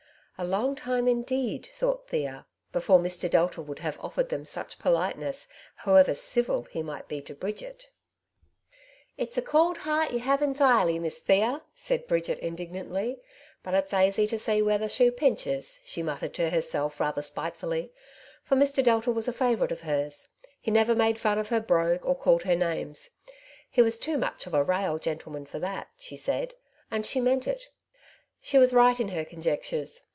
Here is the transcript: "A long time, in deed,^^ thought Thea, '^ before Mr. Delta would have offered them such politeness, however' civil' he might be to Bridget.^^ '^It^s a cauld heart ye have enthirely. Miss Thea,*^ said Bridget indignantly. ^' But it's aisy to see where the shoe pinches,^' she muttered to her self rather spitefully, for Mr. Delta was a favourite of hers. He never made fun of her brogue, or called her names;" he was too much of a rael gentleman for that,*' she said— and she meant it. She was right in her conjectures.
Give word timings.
"A 0.37 0.41
long 0.41 0.75
time, 0.75 1.07
in 1.07 1.21
deed,^^ 1.21 1.67
thought 1.71 2.07
Thea, 2.07 2.47
'^ 2.69 2.71
before 2.71 2.97
Mr. 2.97 3.29
Delta 3.29 3.61
would 3.61 3.77
have 3.77 3.99
offered 4.01 4.29
them 4.29 4.43
such 4.43 4.79
politeness, 4.79 5.47
however' 5.75 6.15
civil' 6.31 6.63
he 6.71 6.81
might 6.81 7.07
be 7.07 7.21
to 7.21 7.35
Bridget.^^ 7.35 7.89
'^It^s 9.23 9.37
a 9.37 9.43
cauld 9.43 9.77
heart 9.77 10.09
ye 10.09 10.17
have 10.17 10.39
enthirely. 10.39 10.99
Miss 10.99 11.19
Thea,*^ 11.19 11.61
said 11.75 12.07
Bridget 12.07 12.39
indignantly. 12.39 13.17
^' 13.19 13.19
But 13.61 13.75
it's 13.75 13.93
aisy 13.93 14.25
to 14.29 14.39
see 14.39 14.63
where 14.63 14.79
the 14.79 14.89
shoe 14.89 15.11
pinches,^' 15.11 15.79
she 15.85 16.01
muttered 16.01 16.33
to 16.33 16.49
her 16.49 16.61
self 16.63 16.99
rather 16.99 17.21
spitefully, 17.21 17.91
for 18.43 18.55
Mr. 18.55 18.83
Delta 18.83 19.11
was 19.11 19.27
a 19.27 19.33
favourite 19.33 19.71
of 19.71 19.81
hers. 19.81 20.29
He 20.59 20.71
never 20.71 20.95
made 20.95 21.19
fun 21.19 21.37
of 21.37 21.49
her 21.49 21.61
brogue, 21.61 22.03
or 22.03 22.15
called 22.15 22.41
her 22.43 22.55
names;" 22.55 23.11
he 23.69 23.83
was 23.83 23.99
too 23.99 24.17
much 24.17 24.47
of 24.47 24.55
a 24.55 24.63
rael 24.63 24.97
gentleman 24.97 25.45
for 25.45 25.59
that,*' 25.59 25.89
she 25.99 26.17
said— 26.17 26.55
and 26.89 27.05
she 27.05 27.21
meant 27.21 27.45
it. 27.47 27.69
She 28.41 28.57
was 28.57 28.73
right 28.73 28.99
in 28.99 29.09
her 29.09 29.23
conjectures. 29.23 30.01